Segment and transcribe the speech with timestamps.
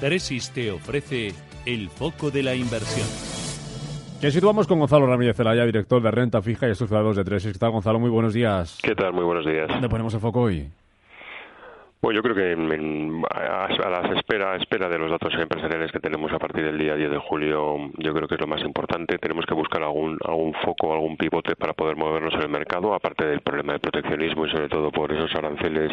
[0.00, 1.32] Tresis te ofrece
[1.66, 3.06] el foco de la inversión.
[4.20, 7.52] Que situamos con Gonzalo Ramírez Zelaya, director de Renta Fija y Asociados de Tresis.
[7.52, 7.98] ¿Qué tal, Gonzalo?
[7.98, 8.78] Muy buenos días.
[8.82, 9.12] ¿Qué tal?
[9.12, 9.68] Muy buenos días.
[9.68, 10.68] ¿Dónde ponemos el foco hoy?
[12.00, 15.34] Bueno, yo creo que en- en- a, a las espera, a espera de los datos
[15.34, 18.46] empresariales que tenemos a partir del día 10 de julio, yo creo que es lo
[18.46, 19.18] más importante.
[19.18, 23.26] Tenemos que buscar algún, algún foco, algún pivote para poder movernos en el mercado, aparte
[23.26, 25.90] del problema del proteccionismo y sobre todo por esos aranceles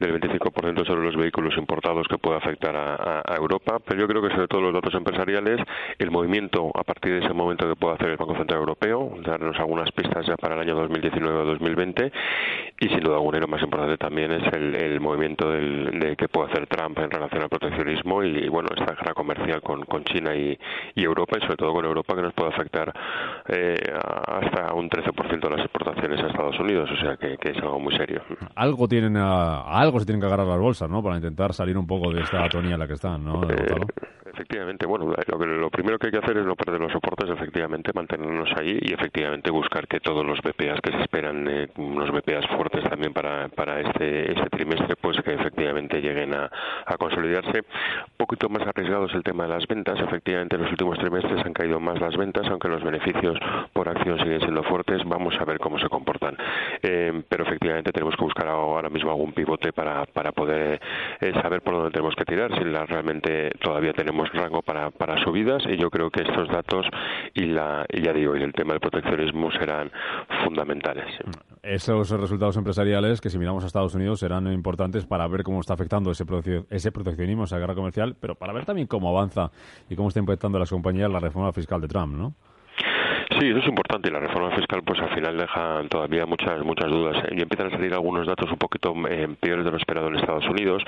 [0.00, 3.78] del 25% sobre los vehículos importados que puede afectar a, Europa.
[3.84, 5.60] Pero yo creo que sobre todo los datos empresariales,
[5.98, 9.58] el movimiento a partir de ese momento que puede hacer el Banco Central Europeo, darnos
[9.58, 12.12] algunas pistas ya para el año 2019 o 2020
[12.80, 16.50] y sin duda alguna lo más importante también es el, movimiento del, de que puede
[16.50, 20.56] hacer Trump en relación al proteccionismo y, bueno esta guerra comercial con, con China y,
[20.96, 22.92] Europa y sobre todo con Europa que nos puede afectar
[23.48, 23.76] eh,
[24.26, 27.94] hasta un 13% de las exportaciones a Estados Unidos o sea que, es algo muy
[27.96, 28.22] serio
[28.54, 31.02] Algo tienen a, a algo se tienen que agarrar las bolsas, ¿no?
[31.02, 33.86] Para intentar salir un poco de esta atonía en la que están, ¿no, Gonzalo?
[34.26, 37.30] Efectivamente, bueno, lo, que- lo primero que hay que hacer es no perder los soportes,
[37.30, 42.10] efectivamente, mantenernos ahí y efectivamente buscar que todos los BPAs que se esperan, eh, unos
[42.10, 46.50] BPAs fuertes también para, para este, este trimestre, pues que efectivamente lleguen a,
[46.84, 47.58] a consolidarse.
[47.60, 51.44] Un poquito más arriesgado es el tema de las ventas, efectivamente en los últimos trimestres
[51.46, 53.38] han caído más las ventas, aunque los beneficios
[53.72, 56.36] por acción siguen siendo fuertes, vamos a ver cómo se comportan.
[56.82, 60.80] Eh, pero efectivamente tenemos que buscar ahora mismo algún pivote para, para poder
[61.20, 65.22] eh, saber por dónde tenemos que tirar, si la, realmente todavía tenemos rango para, para
[65.22, 66.86] subidas y yo creo que estos datos
[67.34, 69.90] y, la, y ya digo, y el tema del proteccionismo serán
[70.44, 71.06] fundamentales.
[71.62, 75.74] Esos resultados empresariales que si miramos a Estados Unidos serán importantes para ver cómo está
[75.74, 79.50] afectando ese, proce- ese proteccionismo, esa guerra comercial, pero para ver también cómo avanza
[79.88, 82.34] y cómo está impactando a las compañías la reforma fiscal de Trump, ¿no?
[83.30, 86.90] Sí, eso es importante y la reforma fiscal pues al final deja todavía muchas muchas
[86.90, 90.16] dudas y empiezan a salir algunos datos un poquito eh, peores de lo esperado en
[90.16, 90.82] Estados Unidos.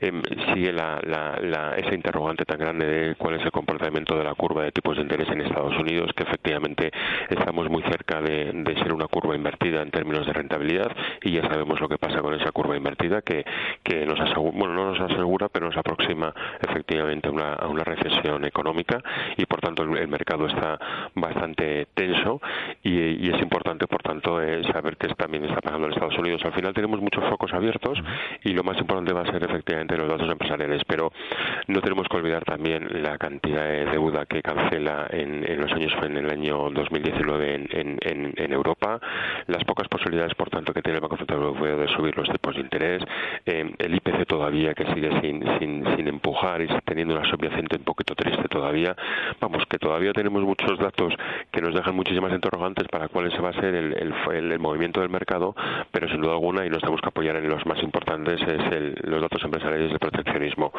[0.00, 0.22] Em,
[0.54, 4.34] sigue la, la, la- esa interrogante tan grande de cuál es el comportamiento de la
[4.34, 6.90] curva de tipos de interés en Estados Unidos, que efectivamente
[7.28, 10.90] estamos muy cerca de, de ser una curva invertida en términos de rentabilidad
[11.22, 13.44] y ya sabemos lo que pasa con esa curva invertida que,
[13.82, 18.44] que nos asegura, bueno, no nos asegura, pero nos aproxima efectivamente una, a una recesión
[18.44, 19.02] económica
[19.36, 20.78] y por tanto el mercado está
[21.14, 22.40] bastante tenso
[22.82, 26.42] y, y es importante por tanto eh, saber qué también está pasando en Estados Unidos.
[26.44, 27.98] Al final tenemos muchos focos abiertos
[28.44, 31.12] y lo más importante va a ser efectivamente los datos empresariales, pero
[31.66, 35.92] no tenemos que olvidar también la cantidad de deuda que cancela en, en los años
[36.02, 39.00] en el año 2019 en, en, en, en Europa,
[39.46, 42.54] las pocas posibilidades por tanto que tiene el Banco Central Europeo de subir los tipos
[42.54, 43.02] de interés,
[43.46, 47.84] eh, el IPC todavía que sigue sin, sin, sin empujar y teniendo una subyacente un
[47.84, 48.96] poquito triste todavía,
[49.40, 51.14] vamos que todavía tenemos muchos datos
[51.52, 55.08] que nos dejan muchísimas interrogantes para cuál se va a ser el, el, movimiento del
[55.08, 55.54] mercado,
[55.92, 58.94] pero sin duda alguna, y nos tenemos que apoyar en los más importantes, es el-
[59.04, 60.72] los datos empresariales de proteccionismo.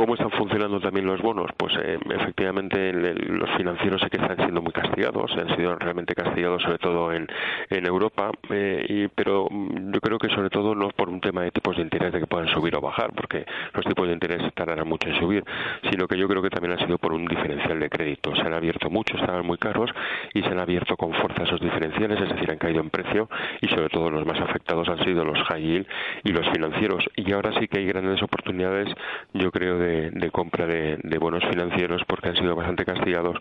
[0.00, 1.50] ¿Cómo están funcionando también los bonos?
[1.58, 6.62] Pues eh, efectivamente los financieros sí que están siendo muy castigados, han sido realmente castigados
[6.62, 7.28] sobre todo en,
[7.68, 11.42] en Europa, eh, y, pero mm, yo creo que sobre todo no por un tema
[11.42, 13.44] de tipos de interés de que puedan subir o bajar, porque
[13.74, 15.44] los tipos de interés tardarán mucho en subir,
[15.90, 18.34] sino que yo creo que también ha sido por un diferencial de crédito.
[18.36, 19.90] Se han abierto mucho, estaban muy caros
[20.32, 23.28] y se han abierto con fuerza esos diferenciales, es decir, han caído en precio
[23.60, 25.86] y sobre todo los más afectados han sido los high yield
[26.24, 27.04] y los financieros.
[27.16, 28.88] Y ahora sí que hay grandes oportunidades,
[29.34, 33.36] yo creo, de, de compra de, bonos financieros porque han sido bastante castigados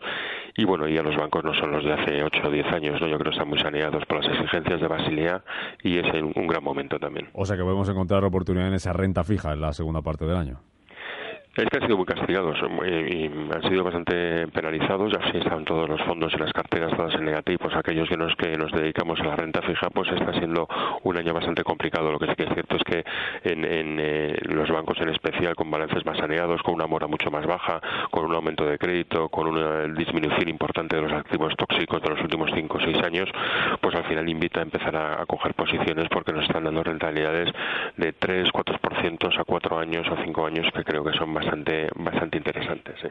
[0.55, 3.07] y bueno, ya los bancos no son los de hace 8 o 10 años, ¿no?
[3.07, 5.41] yo creo que están muy saneados por las exigencias de Basilea
[5.83, 7.29] y es en un gran momento también.
[7.33, 10.35] O sea que podemos encontrar oportunidad en esa renta fija en la segunda parte del
[10.35, 10.59] año.
[11.59, 12.57] Es que han sido muy castigados
[12.87, 17.25] y han sido bastante penalizados, así están todos los fondos y las carteras todas en
[17.25, 17.59] negativo.
[17.63, 20.69] Pues aquellos que nos, que nos dedicamos a la renta fija, pues está siendo
[21.03, 22.13] un año bastante complicado.
[22.13, 23.03] Lo que sí que es cierto es que
[23.43, 27.45] en, eh, los bancos en especial, con balances más saneados, con una mora mucho más
[27.45, 32.09] baja, con un aumento de crédito, con una disminución importante de los activos tóxicos de
[32.09, 33.29] los últimos 5 o 6 años,
[33.81, 37.51] pues al final invita a empezar a, a coger posiciones porque nos están dando rentabilidades
[37.97, 41.87] de 3, 4% a 4 años o 5 años que creo que son bastante bastante
[41.95, 42.95] bastante interesantes.
[43.01, 43.07] Sí,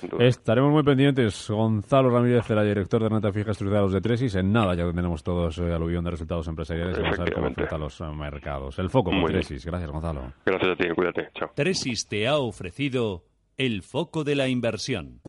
[0.00, 0.24] sin duda.
[0.24, 1.48] Estaremos muy pendientes.
[1.48, 4.34] Gonzalo Ramírez, el director de renta fija estructurados de Tresis.
[4.34, 6.98] En nada ya tenemos todos el aluvión de resultados empresariales.
[6.98, 8.78] Vamos a ver cómo afecta a los eh, mercados.
[8.78, 9.24] El foco con.
[9.26, 9.64] Tresis.
[9.66, 10.32] Gracias, Gonzalo.
[10.44, 11.50] Gracias a ti, cuídate, chao.
[11.54, 13.24] Tresis te ha ofrecido
[13.56, 15.20] el foco de la inversión.